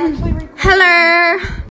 [0.00, 1.49] Hello.